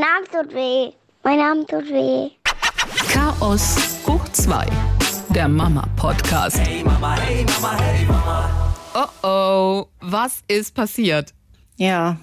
[0.00, 0.92] Mein Arm tut weh.
[1.24, 2.30] Mein Arm tut weh.
[3.12, 3.76] Chaos
[4.06, 4.64] hoch 2.
[5.34, 6.58] Der Mama-Podcast.
[6.58, 8.74] Hey Mama, hey Mama, hey Mama.
[8.94, 11.34] Oh oh, was ist passiert?
[11.76, 12.16] Ja,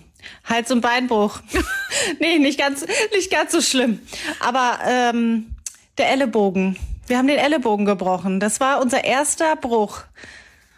[0.46, 1.40] Hals- und Beinbruch.
[2.20, 4.00] nee, nicht ganz, nicht ganz so schlimm.
[4.40, 5.54] Aber ähm,
[6.00, 6.80] der Ellenbogen.
[7.06, 8.40] Wir haben den Ellenbogen gebrochen.
[8.40, 10.02] Das war unser erster Bruch.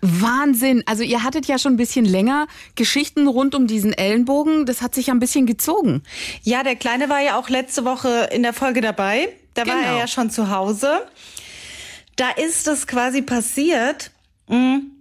[0.01, 0.83] Wahnsinn.
[0.85, 4.65] Also ihr hattet ja schon ein bisschen länger Geschichten rund um diesen Ellenbogen.
[4.65, 6.03] Das hat sich ja ein bisschen gezogen.
[6.43, 9.29] Ja, der Kleine war ja auch letzte Woche in der Folge dabei.
[9.53, 9.87] Da war Genau.
[9.93, 11.01] er ja schon zu Hause.
[12.15, 14.11] Da ist das quasi passiert.
[14.47, 14.91] Mhm.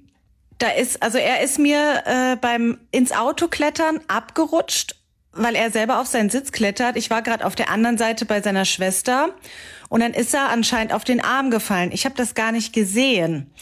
[0.59, 4.97] Da ist, also er ist mir äh, beim ins Auto klettern abgerutscht,
[5.33, 6.97] weil er selber auf seinen Sitz klettert.
[6.97, 9.29] Ich war gerade auf der anderen Seite bei seiner Schwester
[9.89, 11.93] und dann ist er anscheinend auf den Arm gefallen.
[11.93, 13.53] Ich habe das gar nicht gesehen.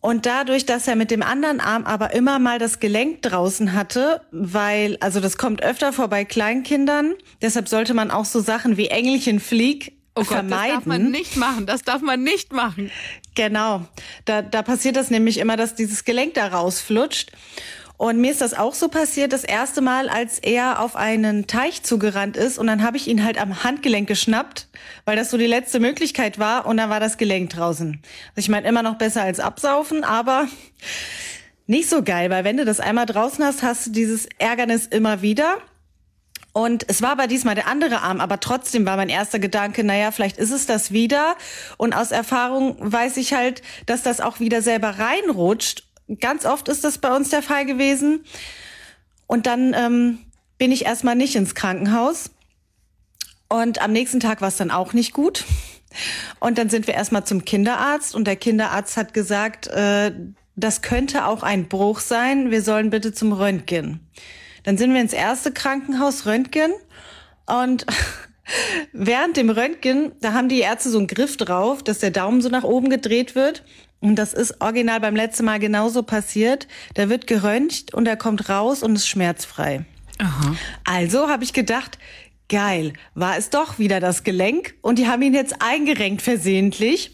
[0.00, 4.22] Und dadurch, dass er mit dem anderen Arm aber immer mal das Gelenk draußen hatte,
[4.30, 8.88] weil, also das kommt öfter vor bei Kleinkindern, deshalb sollte man auch so Sachen wie
[8.88, 10.50] Engelchen flieg Oh Gott, vermeiden.
[10.50, 11.66] das darf man nicht machen.
[11.66, 12.90] Das darf man nicht machen.
[13.36, 13.86] Genau.
[14.24, 17.30] Da, da passiert das nämlich immer, dass dieses Gelenk da rausflutscht.
[18.00, 21.82] Und mir ist das auch so passiert, das erste Mal, als er auf einen Teich
[21.82, 24.68] zugerannt ist und dann habe ich ihn halt am Handgelenk geschnappt,
[25.04, 28.00] weil das so die letzte Möglichkeit war und dann war das Gelenk draußen.
[28.30, 30.48] Also ich meine, immer noch besser als absaufen, aber
[31.66, 35.20] nicht so geil, weil wenn du das einmal draußen hast, hast du dieses Ärgernis immer
[35.20, 35.58] wieder.
[36.54, 40.10] Und es war aber diesmal der andere Arm, aber trotzdem war mein erster Gedanke, naja,
[40.10, 41.36] vielleicht ist es das wieder.
[41.76, 45.89] Und aus Erfahrung weiß ich halt, dass das auch wieder selber reinrutscht.
[46.18, 48.24] Ganz oft ist das bei uns der Fall gewesen.
[49.26, 50.18] Und dann ähm,
[50.58, 52.30] bin ich erstmal nicht ins Krankenhaus.
[53.48, 55.44] Und am nächsten Tag war es dann auch nicht gut.
[56.38, 60.12] Und dann sind wir erstmal zum Kinderarzt und der Kinderarzt hat gesagt, äh,
[60.56, 62.50] das könnte auch ein Bruch sein.
[62.50, 64.00] Wir sollen bitte zum Röntgen.
[64.62, 66.72] Dann sind wir ins erste Krankenhaus Röntgen
[67.46, 67.86] und
[68.92, 72.48] während dem Röntgen, da haben die Ärzte so einen Griff drauf, dass der Daumen so
[72.48, 73.64] nach oben gedreht wird.
[74.00, 76.66] Und das ist original beim letzten Mal genauso passiert.
[76.94, 79.84] Da wird geröntgt und er kommt raus und ist schmerzfrei.
[80.18, 80.56] Aha.
[80.84, 81.98] Also habe ich gedacht,
[82.48, 87.12] geil, war es doch wieder das Gelenk und die haben ihn jetzt eingerenkt versehentlich.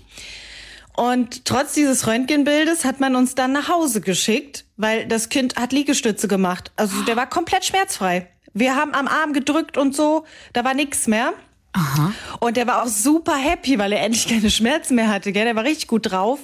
[0.97, 5.73] Und trotz dieses Röntgenbildes hat man uns dann nach Hause geschickt, weil das Kind hat
[5.73, 6.73] Liegestütze gemacht.
[6.77, 8.29] Also der war komplett schmerzfrei.
[8.55, 11.35] Wir haben am Arm gedrückt und so, da war nichts mehr.
[11.77, 12.13] Aha.
[12.41, 15.33] Und der war auch super happy, weil er endlich keine Schmerzen mehr hatte.
[15.33, 15.45] Gell?
[15.45, 16.41] Der war richtig gut drauf.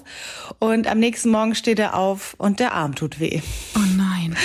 [0.58, 3.40] Und am nächsten Morgen steht er auf und der Arm tut weh.
[3.74, 4.36] Oh nein.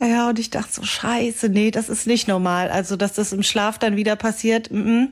[0.00, 2.70] Ja, und ich dachte so, scheiße, nee, das ist nicht normal.
[2.70, 5.08] Also, dass das im Schlaf dann wieder passiert, mm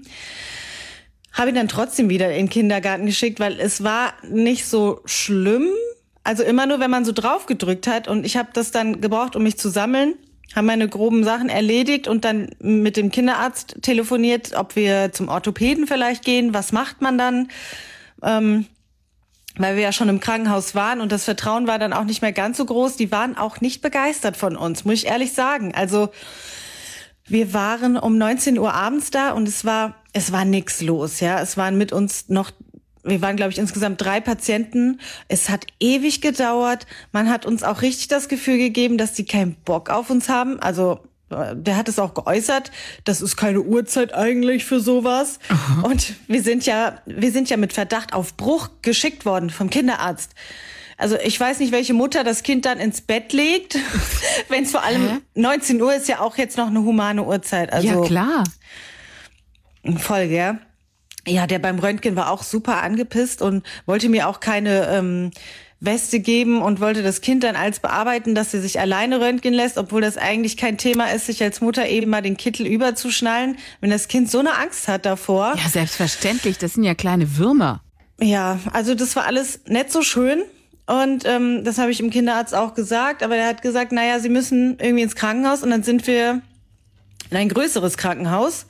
[1.39, 5.69] habe ihn dann trotzdem wieder in den Kindergarten geschickt, weil es war nicht so schlimm.
[6.25, 8.09] Also immer nur, wenn man so drauf gedrückt hat.
[8.09, 10.15] Und ich habe das dann gebraucht, um mich zu sammeln,
[10.54, 15.86] haben meine groben Sachen erledigt und dann mit dem Kinderarzt telefoniert, ob wir zum Orthopäden
[15.86, 16.54] vielleicht gehen.
[16.54, 17.48] Was macht man dann?
[18.22, 18.66] Ähm,
[19.56, 22.32] weil wir ja schon im Krankenhaus waren und das Vertrauen war dann auch nicht mehr
[22.32, 22.97] ganz so groß.
[22.97, 25.75] Die waren auch nicht begeistert von uns, muss ich ehrlich sagen.
[25.75, 26.10] Also
[27.26, 31.41] wir waren um 19 Uhr abends da und es war es war nix los, ja.
[31.41, 32.50] Es waren mit uns noch
[33.09, 35.01] wir waren, glaube ich, insgesamt drei Patienten.
[35.29, 36.87] Es hat ewig gedauert.
[37.13, 40.61] Man hat uns auch richtig das Gefühl gegeben, dass die keinen Bock auf uns haben.
[40.61, 42.71] Also äh, der hat es auch geäußert,
[43.05, 45.39] das ist keine Uhrzeit eigentlich für sowas.
[45.83, 50.33] Und wir sind ja, wir sind ja mit Verdacht auf Bruch geschickt worden vom Kinderarzt.
[50.97, 53.79] Also ich weiß nicht, welche Mutter das Kind dann ins Bett legt,
[54.49, 57.73] wenn es vor allem 19 Uhr ist ja auch jetzt noch eine humane Uhrzeit.
[57.73, 58.45] Also ja, klar.
[59.99, 60.59] voll, gell?
[61.28, 65.31] Ja, der beim Röntgen war auch super angepisst und wollte mir auch keine ähm,
[65.81, 69.78] Weste geben und wollte das Kind dann als bearbeiten, dass sie sich alleine röntgen lässt,
[69.78, 73.91] obwohl das eigentlich kein Thema ist, sich als Mutter eben mal den Kittel überzuschnallen, wenn
[73.91, 75.55] das Kind so eine Angst hat davor.
[75.56, 76.59] Ja, selbstverständlich.
[76.59, 77.81] Das sind ja kleine Würmer.
[78.21, 80.43] Ja, also das war alles nicht so schön.
[80.87, 84.31] Und ähm, das habe ich dem Kinderarzt auch gesagt, aber der hat gesagt, naja, sie
[84.31, 86.41] müssen irgendwie ins Krankenhaus und dann sind wir
[87.31, 88.66] in ein größeres Krankenhaus.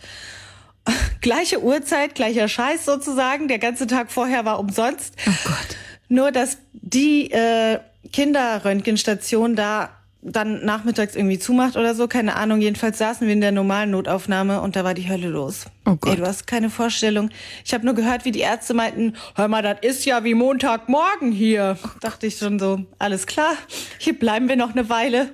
[1.21, 3.49] Gleiche Uhrzeit, gleicher Scheiß sozusagen.
[3.49, 5.15] Der ganze Tag vorher war umsonst.
[5.27, 5.77] Oh Gott.
[6.09, 7.81] Nur, dass die äh,
[8.13, 9.91] Kinderröntgenstation da
[10.21, 12.61] dann nachmittags irgendwie zumacht oder so, keine Ahnung.
[12.61, 15.67] Jedenfalls saßen wir in der normalen Notaufnahme und da war die Hölle los.
[15.87, 16.13] Oh Gott.
[16.13, 17.31] Ey, du hast keine Vorstellung.
[17.65, 21.31] Ich habe nur gehört, wie die Ärzte meinten, hör mal, das ist ja wie Montagmorgen
[21.31, 21.79] hier.
[22.01, 23.55] Dachte ich schon so, alles klar,
[23.99, 25.33] hier bleiben wir noch eine Weile.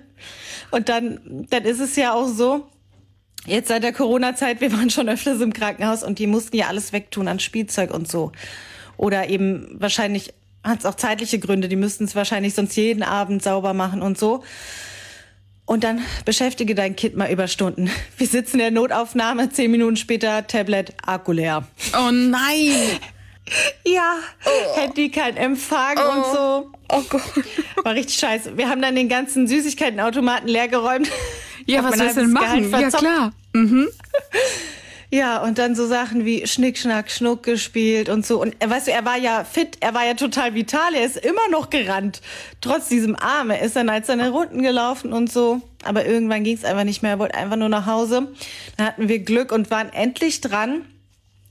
[0.71, 2.67] Und dann, dann ist es ja auch so,
[3.47, 6.93] jetzt seit der Corona-Zeit, wir waren schon öfters im Krankenhaus und die mussten ja alles
[6.93, 8.33] wegtun an Spielzeug und so.
[8.97, 10.33] Oder eben wahrscheinlich
[10.63, 14.19] hat es auch zeitliche Gründe, die müssten es wahrscheinlich sonst jeden Abend sauber machen und
[14.19, 14.43] so.
[15.67, 17.91] Und dann beschäftige dein Kind mal Überstunden.
[18.19, 21.67] Wir sitzen in der Notaufnahme, zehn Minuten später, Tablet, Akku leer.
[21.97, 23.01] Oh nein.
[23.85, 24.17] Ja,
[24.75, 26.71] Handy kein Empfang und so.
[26.89, 27.23] Oh Gott.
[27.83, 28.57] War richtig scheiße.
[28.57, 31.11] Wir haben dann den ganzen Süßigkeitenautomaten leergeräumt.
[31.67, 32.71] Ja, was willst du denn machen?
[32.71, 33.33] Ja, klar.
[33.53, 33.89] Mhm.
[35.15, 38.43] Ja, und dann so Sachen wie Schnick, Schnack, Schnuck gespielt und so.
[38.43, 41.17] Und äh, weißt du, er war ja fit, er war ja total vital, er ist
[41.17, 42.21] immer noch gerannt.
[42.61, 43.51] Trotz diesem Arm.
[43.51, 45.61] Er ist dann als seine Runden gelaufen und so.
[45.85, 48.27] Aber irgendwann ging es einfach nicht mehr, er wollte einfach nur nach Hause.
[48.77, 50.85] Dann hatten wir Glück und waren endlich dran.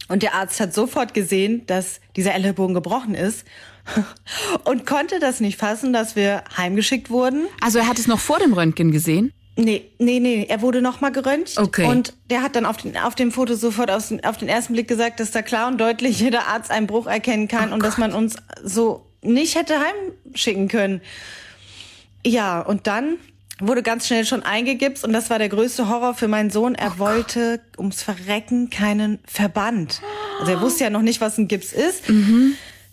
[0.09, 3.45] Und der Arzt hat sofort gesehen, dass dieser Ellenbogen gebrochen ist.
[4.65, 7.47] Und konnte das nicht fassen, dass wir heimgeschickt wurden.
[7.61, 9.31] Also er hat es noch vor dem Röntgen gesehen?
[9.55, 11.57] Nee, nee, nee, er wurde nochmal geröntgt.
[11.57, 11.85] Okay.
[11.85, 14.87] Und der hat dann auf, den, auf dem Foto sofort aus, auf den ersten Blick
[14.87, 18.13] gesagt, dass da klar und deutlich jeder Arzt einen Bruch erkennen kann und dass man
[18.13, 21.01] uns so nicht hätte heimschicken können.
[22.25, 23.17] Ja, und dann
[23.59, 26.73] wurde ganz schnell schon eingegipst und das war der größte Horror für meinen Sohn.
[26.73, 30.01] Er wollte ums Verrecken keinen Verband.
[30.39, 32.03] Also er wusste ja noch nicht, was ein Gips ist.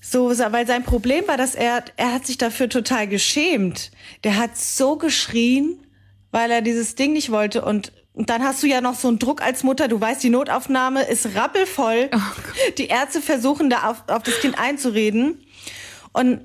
[0.03, 3.91] So, weil sein Problem war, dass er, er hat sich dafür total geschämt.
[4.25, 5.79] Der hat so geschrien,
[6.31, 9.21] weil er dieses Ding nicht wollte und und dann hast du ja noch so einen
[9.21, 9.87] Druck als Mutter.
[9.87, 12.11] Du weißt, die Notaufnahme ist rappelvoll.
[12.77, 15.41] die Ärzte versuchen da auf, auf das Kind einzureden.
[16.13, 16.41] Und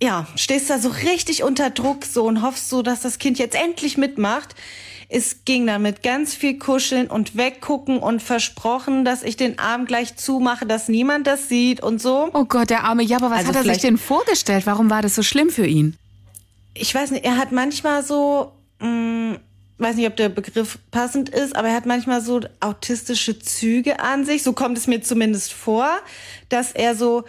[0.00, 3.56] ja, stehst da so richtig unter Druck so und hoffst so, dass das Kind jetzt
[3.56, 4.54] endlich mitmacht.
[5.08, 9.86] Es ging dann mit ganz viel Kuscheln und weggucken und versprochen, dass ich den Arm
[9.86, 12.30] gleich zumache, dass niemand das sieht und so.
[12.32, 13.02] Oh Gott, der arme.
[13.02, 14.64] Ja, aber was Also hat er sich denn vorgestellt?
[14.64, 15.96] Warum war das so schlimm für ihn?
[16.74, 19.38] ich weiß nicht, er hat manchmal so, mh,
[19.80, 24.24] weiß nicht, ob der Begriff passend ist, aber er hat manchmal so autistische Züge an
[24.24, 24.42] sich.
[24.42, 25.88] So kommt es mir zumindest vor,
[26.48, 27.24] dass er so,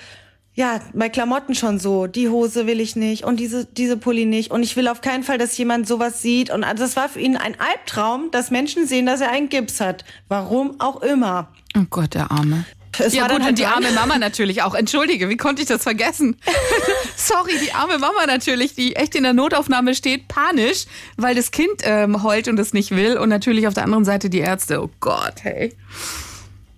[0.54, 4.52] ja, bei Klamotten schon so, die Hose will ich nicht und diese, diese Pulli nicht
[4.52, 6.50] und ich will auf keinen Fall, dass jemand sowas sieht.
[6.52, 9.80] Und also das war für ihn ein Albtraum, dass Menschen sehen, dass er einen Gips
[9.80, 10.04] hat.
[10.28, 11.54] Warum auch immer.
[11.78, 12.66] Oh Gott, der Arme.
[13.00, 14.76] Es ja gut, und die arme Mama natürlich auch.
[14.76, 16.38] Entschuldige, wie konnte ich das vergessen?
[17.16, 20.86] Sorry, die arme Mama natürlich, die echt in der Notaufnahme steht, panisch,
[21.18, 23.18] weil das Kind ähm, heult und es nicht will.
[23.18, 24.82] Und natürlich auf der anderen Seite die Ärzte.
[24.82, 25.74] Oh Gott, hey.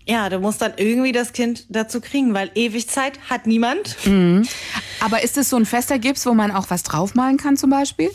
[0.06, 3.95] Ja, du musst dann irgendwie das Kind dazu kriegen, weil ewig Zeit hat niemand.
[5.00, 8.12] Aber ist es so ein fester Gips, wo man auch was draufmalen kann zum Beispiel?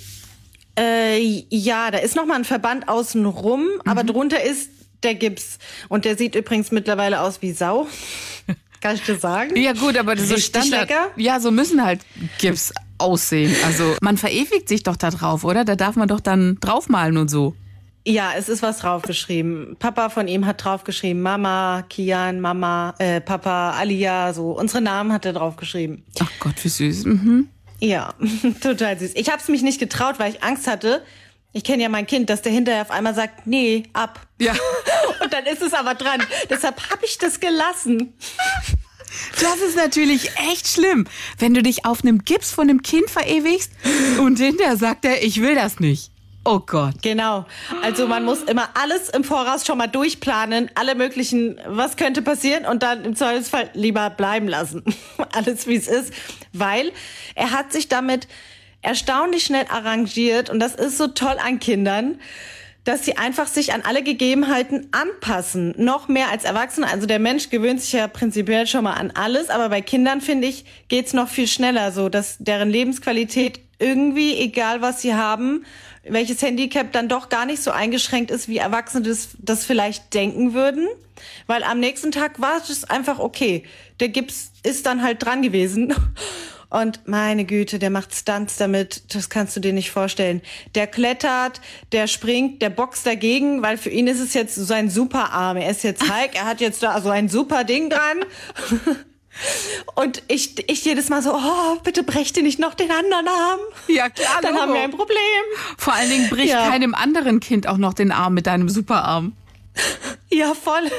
[0.79, 4.71] Äh, ja, da ist noch mal ein Verband außen rum, aber drunter ist
[5.03, 5.59] der Gips.
[5.89, 7.87] Und der sieht übrigens mittlerweile aus wie Sau.
[8.81, 9.57] Kann ich dir sagen?
[9.57, 10.89] Ja gut, aber das ist so Standard.
[10.89, 11.09] lecker.
[11.17, 12.01] Ja, so müssen halt
[12.39, 13.55] Gips aussehen.
[13.65, 15.65] Also man verewigt sich doch da drauf, oder?
[15.65, 17.55] Da darf man doch dann draufmalen und so.
[18.07, 19.77] Ja, es ist was draufgeschrieben.
[19.79, 21.21] Papa von ihm hat draufgeschrieben.
[21.21, 24.53] Mama, Kian, Mama, äh, Papa, Alia, so.
[24.53, 26.05] Unsere Namen hat er draufgeschrieben.
[26.21, 27.05] Ach Gott, wie süß.
[27.05, 27.49] Mhm.
[27.81, 28.15] Ja,
[28.63, 29.13] total süß.
[29.15, 31.03] Ich habe es mich nicht getraut, weil ich Angst hatte.
[31.53, 34.21] Ich kenne ja mein Kind, dass der hinterher auf einmal sagt, nee, ab.
[34.39, 34.53] Ja.
[35.23, 36.23] Und dann ist es aber dran.
[36.51, 38.13] Deshalb habe ich das gelassen.
[39.41, 41.07] Das ist natürlich echt schlimm,
[41.39, 43.73] wenn du dich auf einem Gips von einem Kind verewigst
[44.19, 46.11] und hinterher sagt er, ich will das nicht.
[46.45, 47.03] Oh Gott.
[47.03, 47.47] Genau.
[47.83, 52.65] Also man muss immer alles im Voraus schon mal durchplanen, alle möglichen, was könnte passieren
[52.65, 54.83] und dann im Zweifelsfall lieber bleiben lassen.
[55.33, 56.13] alles wie es ist,
[56.53, 56.93] weil
[57.35, 58.29] er hat sich damit
[58.89, 62.19] erstaunlich schnell arrangiert und das ist so toll an Kindern,
[62.85, 65.75] dass sie einfach sich an alle Gegebenheiten anpassen.
[65.77, 66.89] Noch mehr als Erwachsene.
[66.91, 70.49] Also der Mensch gewöhnt sich ja prinzipiell schon mal an alles, aber bei Kindern, finde
[70.49, 75.67] ich, geht's noch viel schneller so, dass deren Lebensqualität irgendwie, egal was sie haben,
[76.03, 80.55] welches Handicap dann doch gar nicht so eingeschränkt ist, wie Erwachsene das, das vielleicht denken
[80.55, 80.89] würden.
[81.47, 83.65] Weil am nächsten Tag war es einfach okay.
[84.01, 85.95] Der Gips ist dann halt dran gewesen.
[86.71, 90.43] Und meine Güte, der macht Stunts damit, das kannst du dir nicht vorstellen.
[90.75, 91.61] Der klettert,
[91.93, 95.57] der springt, der boxt dagegen, weil für ihn ist es jetzt so ein Superarm.
[95.57, 98.19] Er ist jetzt Hulk, er hat jetzt da so ein super Ding dran.
[99.95, 103.61] Und ich, ich jedes Mal so, oh, bitte brech dir nicht noch den anderen Arm.
[103.87, 104.63] Ja, klar, Dann Logo.
[104.63, 105.17] haben wir ein Problem.
[105.77, 106.69] Vor allen Dingen bricht Ja.
[106.69, 109.33] keinem anderen Kind auch noch den Arm mit deinem Superarm.
[110.29, 110.91] Ja, voll.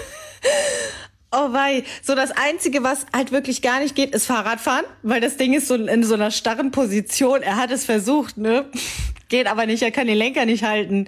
[1.31, 1.83] Oh wei.
[2.01, 5.67] So das Einzige, was halt wirklich gar nicht geht, ist Fahrradfahren, weil das Ding ist
[5.67, 7.43] so in so einer starren Position.
[7.43, 8.65] Er hat es versucht, ne?
[9.29, 11.05] Geht aber nicht, er kann den Lenker nicht halten.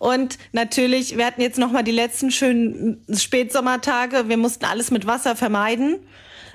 [0.00, 4.28] Und natürlich, wir hatten jetzt noch mal die letzten schönen Spätsommertage.
[4.28, 6.00] Wir mussten alles mit Wasser vermeiden,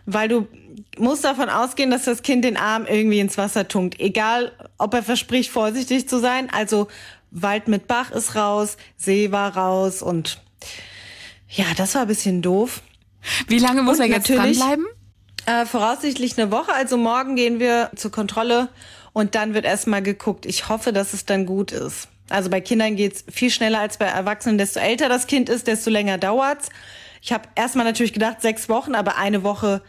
[0.06, 0.48] weil du
[0.98, 3.98] musst davon ausgehen, dass das Kind den Arm irgendwie ins Wasser tunkt.
[4.02, 6.50] Egal, ob er verspricht, vorsichtig zu sein.
[6.52, 6.90] Also
[7.32, 10.42] Wald mit Bach ist raus, See war raus und
[11.48, 12.82] ja, das war ein bisschen doof.
[13.48, 14.86] Wie lange muss Und er jetzt dranbleiben?
[15.46, 18.70] Äh, voraussichtlich eine Woche, also morgen gehen wir zur Kontrolle
[19.13, 20.46] und dann wird erstmal geguckt.
[20.46, 22.08] Ich hoffe, dass es dann gut ist.
[22.29, 24.58] Also bei Kindern geht's viel schneller als bei Erwachsenen.
[24.58, 26.70] Desto älter das Kind ist, desto länger dauert's.
[27.22, 29.82] Ich habe erstmal natürlich gedacht, sechs Wochen, aber eine Woche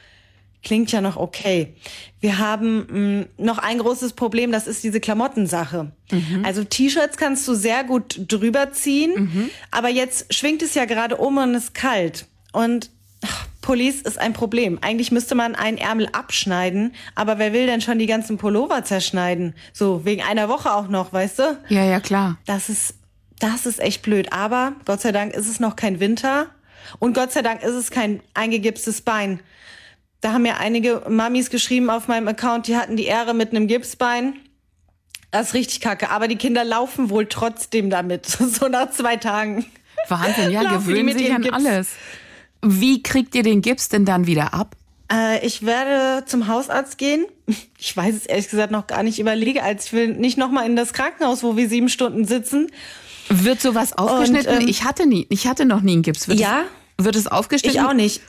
[0.63, 1.75] klingt ja noch okay.
[2.21, 5.93] Wir haben mh, noch ein großes Problem, das ist diese Klamottensache.
[6.45, 11.39] Also T-Shirts kannst du sehr gut drüber ziehen, aber jetzt schwingt es ja gerade um
[11.39, 12.27] und es ist kalt.
[12.53, 12.91] Und
[13.61, 14.79] Pullis ist ein Problem.
[14.81, 19.55] Eigentlich müsste man einen Ärmel abschneiden, aber wer will denn schon die ganzen Pullover zerschneiden?
[19.73, 21.59] So, wegen einer Woche auch noch, weißt du?
[21.69, 22.39] Ja, ja, klar.
[22.47, 22.95] Das ist,
[23.41, 24.33] das ist echt blöd.
[24.33, 26.47] Aber Gott sei Dank ist es noch kein Winter.
[27.01, 29.41] Und Gott sei Dank ist es kein eingegipstes Bein.
[30.21, 33.67] Da haben mir einige Mamis geschrieben auf meinem Account, die hatten die Ehre mit einem
[33.67, 34.35] Gipsbein.
[35.31, 36.11] Das ist richtig kacke.
[36.11, 38.27] Aber die Kinder laufen wohl trotzdem damit.
[38.41, 39.67] So nach zwei Tagen.
[40.09, 41.55] Wahnsinn, ja, gewöhnen sich an Gips.
[41.55, 41.89] alles.
[42.63, 44.75] Wie kriegt ihr den Gips denn dann wieder ab?
[45.13, 47.27] Äh, ich werde zum Hausarzt gehen.
[47.79, 50.75] Ich weiß es ehrlich gesagt noch gar nicht überlege, als ich will nicht nochmal in
[50.75, 52.73] das Krankenhaus, wo wir sieben Stunden sitzen.
[53.29, 54.63] Wird sowas aufgeschnitten?
[54.63, 56.27] ähm, ich hatte nie, ich hatte noch nie einen Gips.
[56.27, 56.63] Wird Ja.
[56.97, 57.79] Es, wird es aufgeschnitten?
[57.81, 58.23] Ich auch nicht.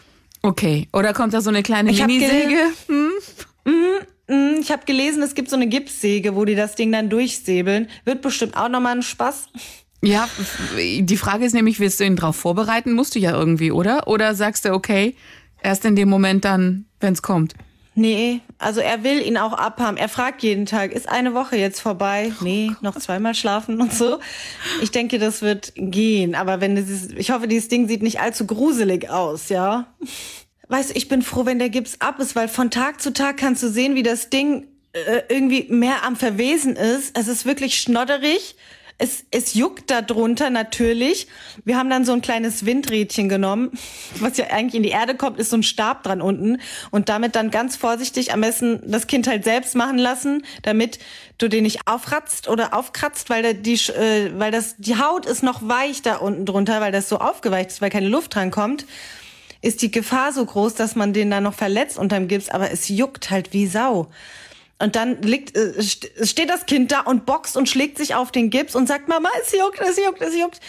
[0.44, 0.88] Okay.
[0.94, 2.60] Oder kommt da so eine kleine Ich hab Minisäge?
[2.88, 7.90] Hm, Ich habe gelesen, es gibt so eine Gipssäge, wo die das Ding dann durchsäbeln.
[8.06, 9.48] Wird bestimmt auch nochmal ein Spaß.
[10.02, 10.30] Ja,
[10.78, 12.94] die Frage ist nämlich, willst du ihn drauf vorbereiten?
[12.94, 14.08] Musst du ja irgendwie, oder?
[14.08, 15.16] Oder sagst du, okay,
[15.62, 17.56] erst in dem Moment dann, wenn es kommt?
[18.00, 19.98] Nee, also er will ihn auch abhaben.
[19.98, 22.32] Er fragt jeden Tag, ist eine Woche jetzt vorbei?
[22.42, 24.20] Nee, noch zweimal schlafen und so.
[24.84, 26.36] Ich denke, das wird gehen.
[26.36, 29.88] Aber wenn dieses, ich hoffe, dieses Ding sieht nicht allzu gruselig aus, ja?
[30.68, 33.38] Weißt du, ich bin froh, wenn der Gips ab ist, weil von Tag zu Tag
[33.38, 37.18] kannst du sehen, wie das Ding äh, irgendwie mehr am Verwesen ist.
[37.18, 38.56] Es ist wirklich schnodderig.
[39.00, 41.28] Es, es juckt da drunter natürlich.
[41.64, 43.72] Wir haben dann so ein kleines Windrädchen genommen.
[44.20, 46.60] Was ja eigentlich in die Erde kommt, ist so ein Stab dran unten.
[46.90, 50.98] Und damit dann ganz vorsichtig am besten das Kind halt selbst machen lassen, damit
[51.38, 55.44] du den nicht aufratzt oder aufkratzt, weil, der, die, äh, weil das, die Haut ist
[55.44, 58.86] noch weich da unten drunter, weil das so aufgeweicht ist, weil keine Luft dran kommt
[59.62, 62.90] ist die Gefahr so groß, dass man den dann noch verletzt unterm Gips, aber es
[62.90, 64.08] juckt halt wie Sau.
[64.80, 68.32] Und dann liegt, äh, st- steht das Kind da und boxt und schlägt sich auf
[68.32, 70.60] den Gips und sagt, Mama, es juckt, es juckt, es juckt.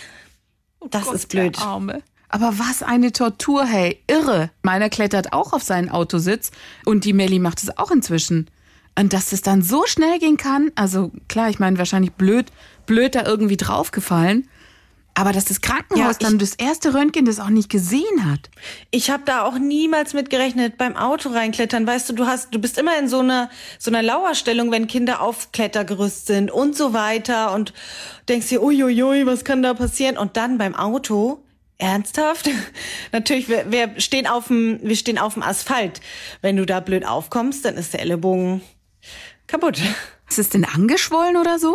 [0.90, 1.56] Das ist blöd.
[1.56, 2.02] Der Arme.
[2.30, 4.50] Aber was eine Tortur, hey, irre.
[4.62, 6.50] Meiner klettert auch auf seinen Autositz
[6.84, 8.50] und die Melli macht es auch inzwischen.
[8.98, 12.46] Und dass es dann so schnell gehen kann, also klar, ich meine, wahrscheinlich blöd,
[12.86, 14.48] blöd da irgendwie draufgefallen.
[15.18, 18.50] Aber dass das Krankenhaus Ja, dann das erste Röntgen das auch nicht gesehen hat.
[18.92, 21.84] Ich habe da auch niemals mit gerechnet beim Auto reinklettern.
[21.88, 25.20] Weißt du, du hast, du bist immer in so einer so einer Lauerstellung, wenn Kinder
[25.20, 27.72] auf Klettergerüst sind und so weiter und
[28.28, 30.16] denkst dir, uiuiui, was kann da passieren?
[30.16, 31.42] Und dann beim Auto
[31.78, 32.48] Ernsthaft?
[33.10, 36.00] Natürlich, wir, wir stehen auf dem, wir stehen auf dem Asphalt.
[36.42, 38.60] Wenn du da blöd aufkommst, dann ist der Ellenbogen
[39.48, 39.80] kaputt.
[40.30, 41.74] Ist es denn angeschwollen oder so?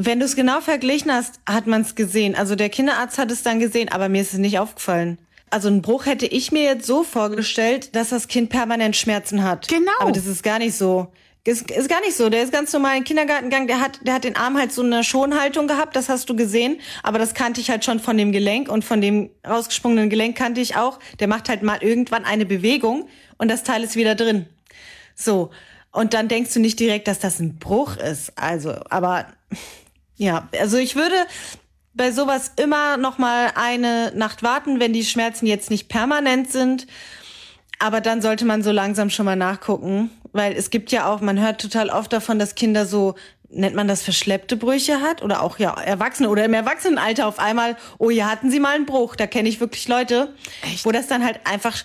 [0.00, 2.36] Wenn du es genau verglichen hast, hat man es gesehen.
[2.36, 5.18] Also der Kinderarzt hat es dann gesehen, aber mir ist es nicht aufgefallen.
[5.50, 9.66] Also einen Bruch hätte ich mir jetzt so vorgestellt, dass das Kind permanent Schmerzen hat.
[9.66, 9.90] Genau.
[9.98, 11.08] Aber das ist gar nicht so.
[11.42, 12.28] Ist, ist gar nicht so.
[12.28, 13.66] Der ist ganz normal in den Kindergartengang.
[13.66, 15.96] Der hat, der hat den Arm halt so eine Schonhaltung gehabt.
[15.96, 16.78] Das hast du gesehen.
[17.02, 20.60] Aber das kannte ich halt schon von dem Gelenk und von dem rausgesprungenen Gelenk kannte
[20.60, 21.00] ich auch.
[21.18, 24.46] Der macht halt mal irgendwann eine Bewegung und das Teil ist wieder drin.
[25.16, 25.50] So.
[25.90, 28.32] Und dann denkst du nicht direkt, dass das ein Bruch ist.
[28.36, 29.26] Also, aber
[30.18, 31.14] ja, also ich würde
[31.94, 36.86] bei sowas immer noch mal eine Nacht warten, wenn die Schmerzen jetzt nicht permanent sind.
[37.78, 41.40] Aber dann sollte man so langsam schon mal nachgucken, weil es gibt ja auch, man
[41.40, 43.14] hört total oft davon, dass Kinder so
[43.50, 47.76] nennt man das verschleppte Brüche hat oder auch ja Erwachsene oder im Erwachsenenalter auf einmal,
[47.98, 49.16] oh ja, hatten sie mal einen Bruch.
[49.16, 50.34] Da kenne ich wirklich Leute,
[50.82, 51.76] wo das dann halt einfach,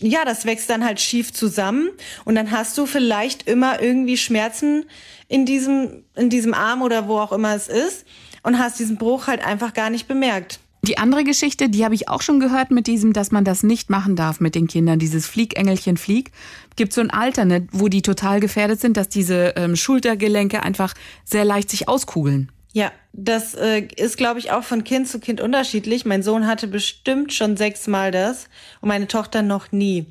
[0.00, 1.90] ja, das wächst dann halt schief zusammen
[2.24, 4.86] und dann hast du vielleicht immer irgendwie Schmerzen
[5.32, 8.04] in diesem, in diesem Arm oder wo auch immer es ist
[8.42, 10.60] und hast diesen Bruch halt einfach gar nicht bemerkt.
[10.84, 13.88] Die andere Geschichte, die habe ich auch schon gehört mit diesem, dass man das nicht
[13.88, 16.32] machen darf mit den Kindern, dieses Fliegengelchen Flieg.
[16.76, 20.92] Gibt so ein Alter, ne, wo die total gefährdet sind, dass diese ähm, Schultergelenke einfach
[21.24, 22.50] sehr leicht sich auskugeln.
[22.72, 26.04] Ja, das äh, ist, glaube ich, auch von Kind zu Kind unterschiedlich.
[26.04, 28.48] Mein Sohn hatte bestimmt schon sechsmal das
[28.80, 30.06] und meine Tochter noch nie.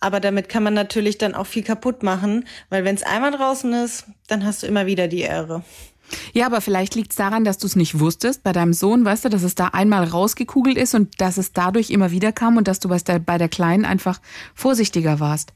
[0.00, 3.72] Aber damit kann man natürlich dann auch viel kaputt machen, weil wenn es einmal draußen
[3.74, 5.62] ist, dann hast du immer wieder die Ehre.
[6.32, 9.24] Ja, aber vielleicht liegt es daran, dass du es nicht wusstest bei deinem Sohn, weißt
[9.24, 12.68] du, dass es da einmal rausgekugelt ist und dass es dadurch immer wieder kam und
[12.68, 14.20] dass du bei der, bei der Kleinen einfach
[14.54, 15.52] vorsichtiger warst.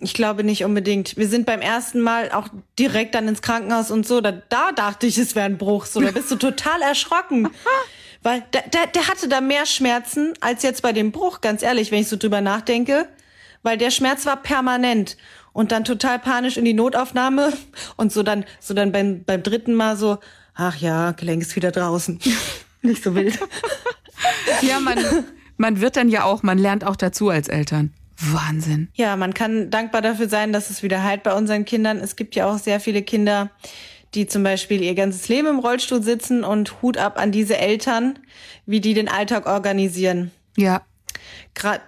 [0.00, 1.16] Ich glaube nicht unbedingt.
[1.16, 2.48] Wir sind beim ersten Mal auch
[2.78, 4.20] direkt dann ins Krankenhaus und so.
[4.20, 5.86] Da, da dachte ich, es wäre ein Bruch.
[5.86, 7.48] So, da bist du total erschrocken.
[8.22, 11.92] Weil der, der, der hatte da mehr Schmerzen als jetzt bei dem Bruch, ganz ehrlich,
[11.92, 13.06] wenn ich so drüber nachdenke.
[13.64, 15.16] Weil der Schmerz war permanent.
[15.52, 17.52] Und dann total panisch in die Notaufnahme.
[17.96, 20.18] Und so dann, so dann beim, beim dritten Mal so,
[20.54, 22.20] ach ja, Gelenk ist wieder draußen.
[22.82, 23.40] Nicht so wild.
[24.62, 24.98] Ja, man,
[25.56, 27.92] man wird dann ja auch, man lernt auch dazu als Eltern.
[28.16, 28.88] Wahnsinn.
[28.94, 31.98] Ja, man kann dankbar dafür sein, dass es wieder heilt bei unseren Kindern.
[31.98, 33.50] Es gibt ja auch sehr viele Kinder,
[34.14, 38.18] die zum Beispiel ihr ganzes Leben im Rollstuhl sitzen und Hut ab an diese Eltern,
[38.66, 40.30] wie die den Alltag organisieren.
[40.56, 40.82] Ja.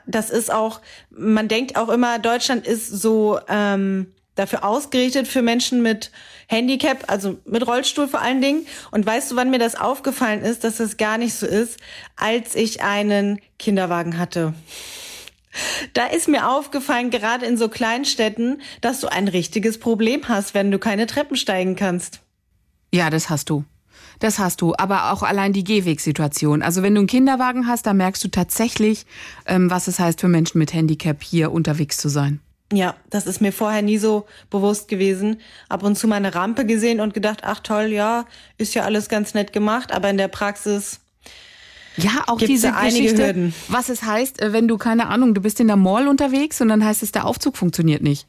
[0.06, 5.82] Das ist auch, man denkt auch immer, Deutschland ist so ähm, dafür ausgerichtet für Menschen
[5.82, 6.12] mit
[6.46, 8.66] Handicap, also mit Rollstuhl vor allen Dingen.
[8.92, 11.78] Und weißt du, wann mir das aufgefallen ist, dass das gar nicht so ist,
[12.14, 14.54] als ich einen Kinderwagen hatte.
[15.94, 20.70] Da ist mir aufgefallen, gerade in so Kleinstädten, dass du ein richtiges Problem hast, wenn
[20.70, 22.20] du keine Treppen steigen kannst.
[22.92, 23.64] Ja, das hast du.
[24.20, 26.62] Das hast du, aber auch allein die Gehwegsituation.
[26.62, 29.06] Also wenn du einen Kinderwagen hast, da merkst du tatsächlich,
[29.46, 32.40] ähm, was es heißt für Menschen mit Handicap hier unterwegs zu sein.
[32.72, 35.40] Ja, das ist mir vorher nie so bewusst gewesen.
[35.68, 38.24] Ab und zu mal eine Rampe gesehen und gedacht, ach toll, ja,
[38.58, 40.98] ist ja alles ganz nett gemacht, aber in der Praxis
[41.96, 43.54] Ja, auch Gibt's diese Geschichte, Hürden.
[43.68, 46.68] was es heißt, äh, wenn du keine Ahnung, du bist in der Mall unterwegs und
[46.68, 48.26] dann heißt es, der Aufzug funktioniert nicht.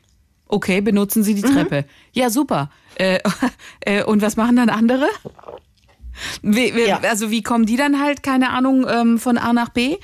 [0.50, 1.53] Okay, benutzen Sie die Mhm.
[1.53, 1.86] Treppe.
[2.13, 2.70] Ja, super.
[2.96, 3.20] Äh,
[3.82, 5.08] äh, und was machen dann andere?
[6.42, 7.00] Wie, wie, Ja.
[7.00, 9.98] Also wie kommen die dann halt, keine Ahnung, ähm, von A nach B?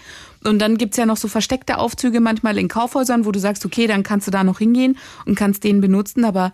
[0.44, 3.88] Und dann gibt's ja noch so versteckte Aufzüge manchmal in Kaufhäusern, wo du sagst, okay,
[3.88, 6.52] dann kannst du da noch hingehen und kannst den benutzen, aber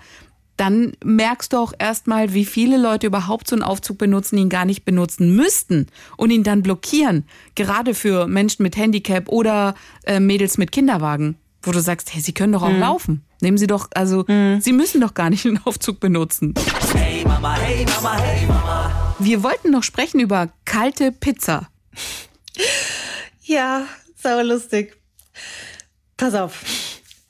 [0.57, 4.65] dann merkst du auch erstmal, wie viele Leute überhaupt so einen Aufzug benutzen, ihn gar
[4.65, 5.87] nicht benutzen müssten
[6.17, 7.23] und ihn dann blockieren.
[7.55, 9.73] Gerade für Menschen mit Handicap oder
[10.05, 13.25] äh, Mädels mit Kinderwagen, wo du sagst, hey, sie können doch auch laufen.
[13.41, 16.53] Nehmen sie doch, also sie müssen doch gar nicht den Aufzug benutzen.
[16.93, 19.15] Hey Mama, hey Mama, hey Mama.
[19.19, 21.69] Wir wollten noch sprechen über kalte Pizza.
[23.43, 23.85] Ja,
[24.15, 24.97] sau lustig.
[26.17, 26.63] Pass auf.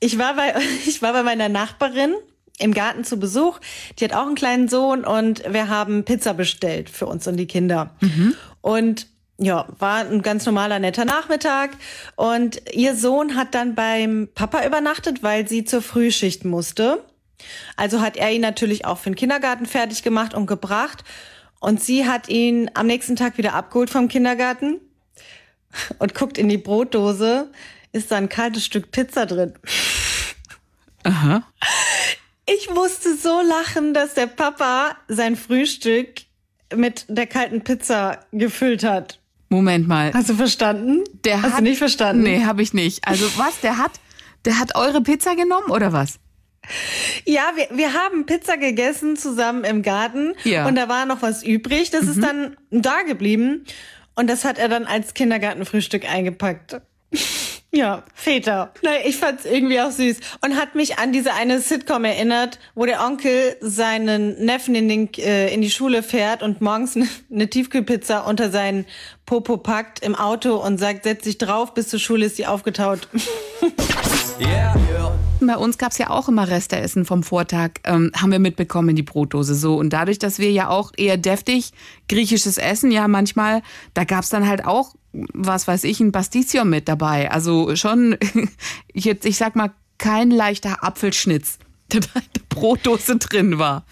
[0.00, 0.54] Ich war bei,
[0.86, 2.14] ich war bei meiner Nachbarin
[2.58, 3.58] im Garten zu Besuch.
[3.98, 7.46] Die hat auch einen kleinen Sohn und wir haben Pizza bestellt für uns und die
[7.46, 7.94] Kinder.
[8.60, 9.06] Und
[9.40, 11.70] ja, war ein ganz normaler, netter Nachmittag.
[12.14, 17.02] Und ihr Sohn hat dann beim Papa übernachtet, weil sie zur Frühschicht musste.
[17.74, 21.04] Also hat er ihn natürlich auch für den Kindergarten fertig gemacht und gebracht.
[21.58, 24.78] Und sie hat ihn am nächsten Tag wieder abgeholt vom Kindergarten
[25.98, 27.50] und guckt in die Brotdose,
[27.92, 29.54] ist da ein kaltes Stück Pizza drin.
[31.04, 31.42] Aha.
[32.46, 36.22] Ich musste so lachen, dass der Papa sein Frühstück
[36.74, 39.19] mit der kalten Pizza gefüllt hat.
[39.50, 40.12] Moment mal.
[40.14, 41.02] Hast du verstanden?
[41.24, 42.22] Der Hast hat, du nicht verstanden?
[42.22, 43.06] Nee, habe ich nicht.
[43.06, 43.90] Also was, der hat,
[44.44, 46.18] der hat eure Pizza genommen oder was?
[47.24, 50.66] Ja, wir, wir haben Pizza gegessen zusammen im Garten Ja.
[50.66, 51.90] und da war noch was übrig.
[51.90, 53.64] Das ist dann da geblieben
[54.14, 56.80] und das hat er dann als Kindergartenfrühstück eingepackt.
[57.72, 58.72] Ja, Väter.
[58.82, 62.84] Nein, ich fand's irgendwie auch süß und hat mich an diese eine Sitcom erinnert, wo
[62.84, 67.48] der Onkel seinen Neffen in, den, äh, in die Schule fährt und morgens ne- eine
[67.48, 68.86] Tiefkühlpizza unter seinen
[69.24, 73.06] Popo packt im Auto und sagt, setz dich drauf, bis zur Schule ist sie aufgetaut.
[74.40, 75.29] Yeah, yeah.
[75.46, 79.02] Bei uns gab's ja auch immer Resteessen vom Vortag, ähm, haben wir mitbekommen in die
[79.02, 79.76] Brotdose so.
[79.76, 81.72] Und dadurch, dass wir ja auch eher deftig
[82.08, 83.62] griechisches Essen, ja manchmal,
[83.94, 87.30] da gab's dann halt auch, was weiß ich, ein Pasticcio mit dabei.
[87.30, 88.16] Also schon,
[88.92, 91.58] jetzt, ich sag mal, kein leichter Apfelschnitz,
[91.92, 93.84] der da in der Brotdose drin war.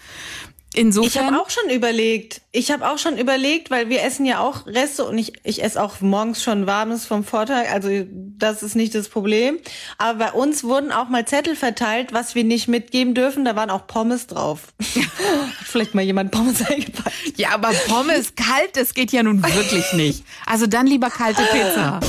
[0.71, 1.25] Ich Insofern.
[1.25, 2.41] habe auch schon überlegt.
[2.51, 5.81] Ich habe auch schon überlegt, weil wir essen ja auch Reste und ich, ich esse
[5.81, 7.71] auch morgens schon warmes vom Vortag.
[7.71, 7.89] Also
[8.37, 9.57] das ist nicht das Problem.
[9.97, 13.45] Aber bei uns wurden auch mal Zettel verteilt, was wir nicht mitgeben dürfen.
[13.45, 14.67] Da waren auch Pommes drauf.
[14.79, 17.15] Hat vielleicht mal jemand Pommes eingepackt.
[17.35, 20.23] Ja, aber Pommes kalt, das geht ja nun wirklich nicht.
[20.45, 21.99] Also dann lieber kalte Pizza.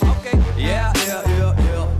[0.00, 0.38] Okay.
[0.56, 1.42] Yeah, yeah, yeah.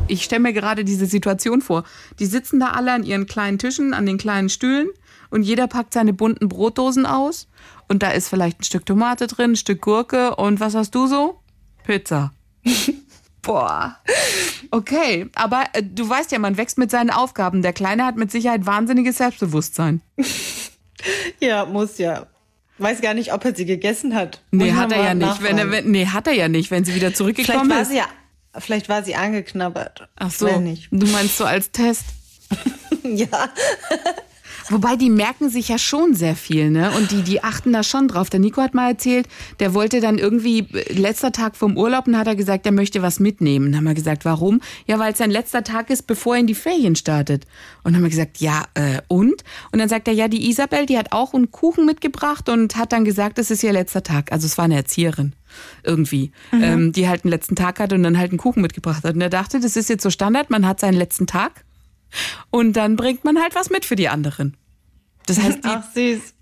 [0.06, 1.84] Ich stelle mir gerade diese Situation vor.
[2.18, 4.88] Die sitzen da alle an ihren kleinen Tischen, an den kleinen Stühlen
[5.32, 7.48] und jeder packt seine bunten Brotdosen aus
[7.88, 11.06] und da ist vielleicht ein Stück Tomate drin, ein Stück Gurke und was hast du
[11.06, 11.40] so?
[11.84, 12.32] Pizza.
[13.42, 13.96] Boah.
[14.70, 17.60] Okay, aber äh, du weißt ja, man wächst mit seinen Aufgaben.
[17.62, 20.00] Der Kleine hat mit Sicherheit wahnsinniges Selbstbewusstsein.
[21.40, 22.26] Ja, muss ja.
[22.78, 24.40] Weiß gar nicht, ob er sie gegessen hat.
[24.52, 25.42] Nee, Muss hat er ja nicht.
[25.42, 27.88] Wenn er, wenn, nee, hat er ja nicht, wenn sie wieder Vielleicht zurückgekommen war ist.
[27.88, 28.06] sie ja,
[28.58, 30.08] vielleicht war sie angeknabbert.
[30.14, 32.04] Ach so, du meinst so als Test.
[33.04, 33.48] Ja.
[34.68, 36.90] Wobei die merken sich ja schon sehr viel, ne?
[36.96, 38.30] Und die, die achten da schon drauf.
[38.30, 39.28] Der Nico hat mal erzählt,
[39.60, 43.02] der wollte dann irgendwie äh, letzter Tag vom Urlaub und hat er gesagt, er möchte
[43.02, 43.66] was mitnehmen.
[43.66, 44.60] Dann haben wir gesagt, warum?
[44.86, 47.46] Ja, weil es sein letzter Tag ist, bevor er in die Ferien startet.
[47.82, 49.42] Und haben wir gesagt, ja, äh, und?
[49.72, 52.92] Und dann sagt er, ja, die Isabel, die hat auch einen Kuchen mitgebracht und hat
[52.92, 54.32] dann gesagt, es ist ihr letzter Tag.
[54.32, 55.32] Also es war eine Erzieherin
[55.82, 59.14] irgendwie, ähm, die halt einen letzten Tag hatte und dann halt einen Kuchen mitgebracht hat.
[59.14, 61.64] Und er dachte, das ist jetzt so Standard, man hat seinen letzten Tag
[62.50, 64.56] und dann bringt man halt was mit für die anderen.
[65.26, 65.84] Das heißt, die, Ach,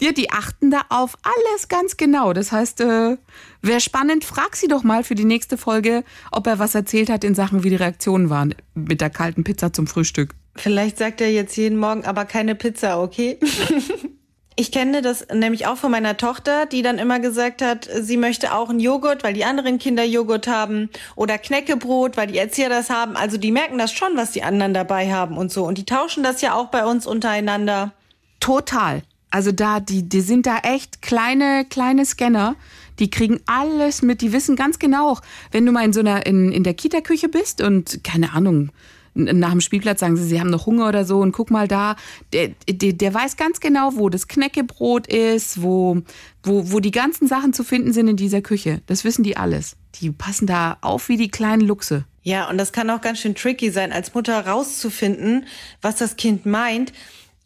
[0.01, 2.33] ja, die achten da auf alles ganz genau.
[2.33, 3.17] Das heißt, äh,
[3.63, 7.25] wäre spannend, frag sie doch mal für die nächste Folge, ob er was erzählt hat
[7.25, 10.35] in Sachen, wie die Reaktionen waren mit der kalten Pizza zum Frühstück.
[10.57, 13.39] Vielleicht sagt er jetzt jeden Morgen, aber keine Pizza, okay?
[14.61, 18.53] Ich kenne das nämlich auch von meiner Tochter, die dann immer gesagt hat, sie möchte
[18.53, 22.91] auch einen Joghurt, weil die anderen Kinder Joghurt haben oder Knäckebrot, weil die Erzieher das
[22.91, 23.17] haben.
[23.17, 25.65] Also die merken das schon, was die anderen dabei haben und so.
[25.65, 27.93] Und die tauschen das ja auch bei uns untereinander.
[28.39, 29.01] Total.
[29.31, 32.55] Also da, die, die sind da echt kleine, kleine Scanner.
[32.99, 35.17] Die kriegen alles mit, die wissen ganz genau,
[35.53, 38.73] wenn du mal in so einer, in, in der Kita-Küche bist und, keine Ahnung,
[39.15, 41.97] nach dem Spielplatz sagen sie, sie haben noch Hunger oder so und guck mal da,
[42.33, 46.03] der, der, der weiß ganz genau, wo das Knäckebrot ist, wo,
[46.43, 48.83] wo, wo die ganzen Sachen zu finden sind in dieser Küche.
[48.87, 49.77] Das wissen die alles.
[49.97, 52.05] Die passen da auf wie die kleinen Luchse.
[52.23, 55.47] Ja, und das kann auch ganz schön tricky sein, als Mutter rauszufinden,
[55.81, 56.93] was das Kind meint.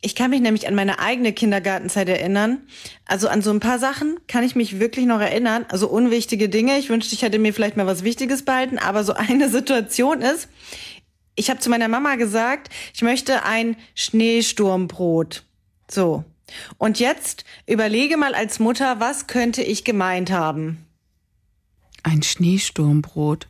[0.05, 2.59] Ich kann mich nämlich an meine eigene Kindergartenzeit erinnern.
[3.07, 5.64] Also an so ein paar Sachen kann ich mich wirklich noch erinnern.
[5.70, 6.77] Also unwichtige Dinge.
[6.79, 8.77] Ich wünschte, ich hätte mir vielleicht mal was Wichtiges behalten.
[8.77, 10.48] Aber so eine Situation ist,
[11.37, 15.44] ich habe zu meiner Mama gesagt, ich möchte ein Schneesturmbrot.
[15.90, 16.25] So.
[16.79, 20.87] Und jetzt überlege mal als Mutter, was könnte ich gemeint haben?
[22.03, 23.49] Ein Schneesturmbrot.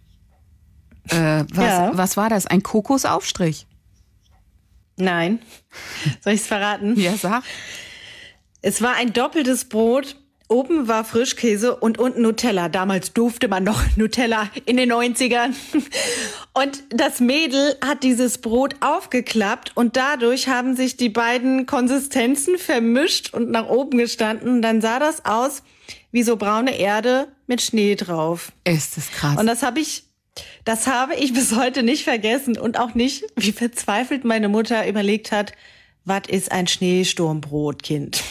[1.09, 1.91] Äh, was, Ja.
[1.97, 2.47] was war das?
[2.47, 3.67] Ein Kokosaufstrich?
[4.97, 5.41] Nein.
[6.23, 6.99] Soll ich's verraten?
[6.99, 7.43] Ja, sag.
[8.63, 10.17] Es war ein doppeltes Brot.
[10.49, 12.69] Oben war Frischkäse und unten Nutella.
[12.69, 15.55] Damals durfte man noch Nutella in den 90ern.
[16.57, 23.35] Und das Mädel hat dieses Brot aufgeklappt und dadurch haben sich die beiden Konsistenzen vermischt
[23.35, 24.49] und nach oben gestanden.
[24.49, 25.65] Und dann sah das aus
[26.13, 28.53] wie so braune Erde mit Schnee drauf.
[28.63, 29.37] Ist das krass.
[29.37, 30.05] Und das habe ich,
[30.65, 35.33] das habe ich bis heute nicht vergessen und auch nicht, wie verzweifelt meine Mutter überlegt
[35.33, 35.53] hat,
[36.05, 38.23] was ist ein Schneesturmbrot, Kind?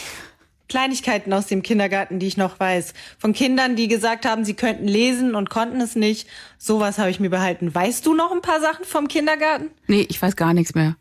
[0.74, 2.94] Kleinigkeiten aus dem Kindergarten, die ich noch weiß.
[3.20, 6.26] Von Kindern, die gesagt haben, sie könnten lesen und konnten es nicht.
[6.58, 7.72] Sowas habe ich mir behalten.
[7.72, 9.70] Weißt du noch ein paar Sachen vom Kindergarten?
[9.86, 10.96] Nee, ich weiß gar nichts mehr.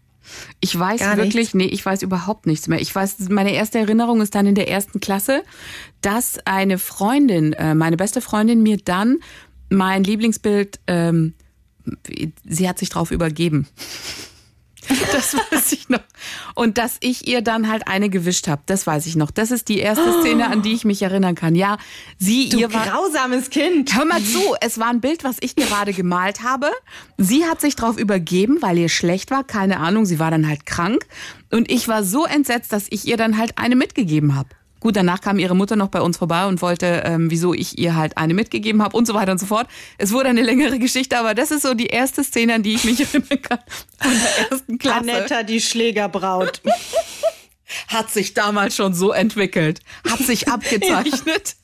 [0.59, 1.53] Ich weiß Gar wirklich, nichts?
[1.55, 2.79] nee, ich weiß überhaupt nichts mehr.
[2.79, 5.41] Ich weiß, meine erste Erinnerung ist dann in der ersten Klasse,
[6.01, 9.21] dass eine Freundin, äh, meine beste Freundin, mir dann
[9.71, 11.33] mein Lieblingsbild, ähm,
[12.47, 13.67] sie hat sich drauf übergeben.
[15.13, 15.99] Das weiß ich noch.
[16.55, 19.31] Und dass ich ihr dann halt eine gewischt habe, das weiß ich noch.
[19.31, 21.55] Das ist die erste Szene, an die ich mich erinnern kann.
[21.55, 21.77] Ja,
[22.17, 22.85] sie, Du ihr war.
[22.85, 23.95] grausames Kind.
[23.95, 26.69] Hör mal zu, es war ein Bild, was ich gerade gemalt habe.
[27.17, 30.65] Sie hat sich drauf übergeben, weil ihr schlecht war, keine Ahnung, sie war dann halt
[30.65, 31.05] krank.
[31.51, 34.49] Und ich war so entsetzt, dass ich ihr dann halt eine mitgegeben habe.
[34.83, 37.95] Gut, danach kam ihre Mutter noch bei uns vorbei und wollte, ähm, wieso ich ihr
[37.95, 39.65] halt eine mitgegeben habe und so weiter und so fort.
[39.97, 42.83] Es wurde eine längere Geschichte, aber das ist so die erste Szene, an die ich
[42.83, 43.59] mich erinnern kann
[43.97, 44.99] von der ersten Klasse.
[44.99, 46.61] Anetta, die Schlägerbraut.
[47.87, 51.55] Hat sich damals schon so entwickelt, hat sich abgezeichnet.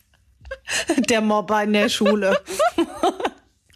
[1.09, 2.39] Der Mobber in der Schule.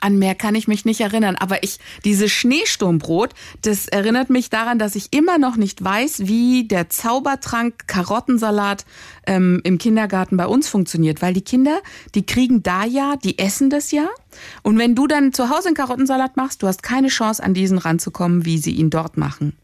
[0.03, 3.29] An mehr kann ich mich nicht erinnern, aber ich, dieses Schneesturmbrot,
[3.61, 8.85] das erinnert mich daran, dass ich immer noch nicht weiß, wie der Zaubertrank Karottensalat
[9.25, 11.79] ähm, im Kindergarten bei uns funktioniert, weil die Kinder,
[12.15, 14.09] die kriegen da ja, die essen das ja.
[14.61, 17.77] Und wenn du dann zu Hause einen Karottensalat machst, du hast keine Chance, an diesen
[17.77, 19.55] ranzukommen, wie sie ihn dort machen.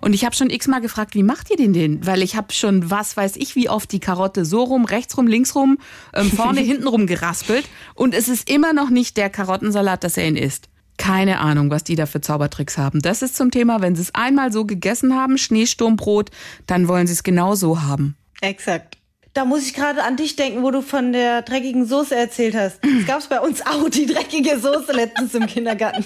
[0.00, 2.06] Und ich habe schon x-mal gefragt, wie macht ihr den denn?
[2.06, 5.26] Weil ich habe schon, was weiß ich, wie oft die Karotte so rum, rechts rum,
[5.26, 5.78] links rum,
[6.14, 7.68] ähm, vorne, hinten rum geraspelt.
[7.94, 10.68] Und es ist immer noch nicht der Karottensalat, dass er ihn isst.
[10.98, 13.00] Keine Ahnung, was die da für Zaubertricks haben.
[13.00, 16.30] Das ist zum Thema, wenn sie es einmal so gegessen haben, Schneesturmbrot,
[16.66, 18.16] dann wollen sie es genau so haben.
[18.40, 18.98] Exakt.
[19.34, 22.80] Da muss ich gerade an dich denken, wo du von der dreckigen Soße erzählt hast.
[22.84, 26.04] Es gab's bei uns auch die dreckige Soße letztens im Kindergarten.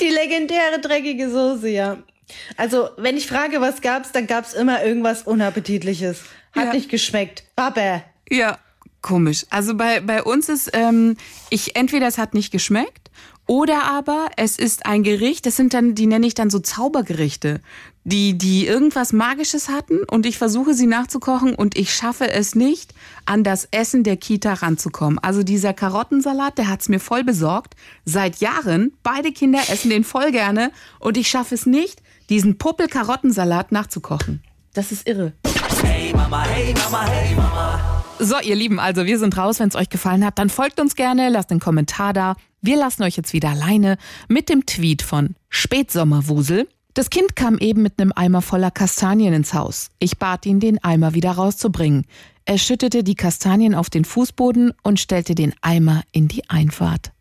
[0.00, 1.98] Die legendäre dreckige Soße, ja.
[2.56, 6.20] Also, wenn ich frage, was gab's, dann gab's immer irgendwas Unappetitliches.
[6.52, 6.72] Hat Ja.
[6.72, 7.44] nicht geschmeckt.
[7.56, 8.58] Aber Ja,
[9.02, 9.46] komisch.
[9.50, 11.16] Also bei, bei uns ist, ähm,
[11.50, 13.10] ich entweder es hat nicht geschmeckt
[13.46, 17.60] oder aber es ist ein Gericht, das sind dann, die nenne ich dann so Zaubergerichte,
[18.02, 22.94] die, die irgendwas Magisches hatten und ich versuche sie nachzukochen und ich schaffe es nicht,
[23.24, 25.18] an das Essen der Kita ranzukommen.
[25.20, 27.74] Also dieser Karottensalat, der hat's mir voll besorgt.
[28.04, 33.72] Seit Jahren, beide Kinder essen den voll gerne und ich schaffe es nicht, diesen Puppel-Karottensalat
[33.72, 34.42] nachzukochen.
[34.74, 35.32] Das ist irre.
[35.82, 38.04] Hey Mama, hey Mama, hey Mama.
[38.18, 39.60] So, ihr Lieben, also wir sind raus.
[39.60, 42.34] Wenn es euch gefallen hat, dann folgt uns gerne, lasst einen Kommentar da.
[42.62, 46.66] Wir lassen euch jetzt wieder alleine mit dem Tweet von Spätsommerwusel.
[46.94, 49.90] Das Kind kam eben mit einem Eimer voller Kastanien ins Haus.
[49.98, 52.06] Ich bat ihn, den Eimer wieder rauszubringen.
[52.46, 57.12] Er schüttete die Kastanien auf den Fußboden und stellte den Eimer in die Einfahrt.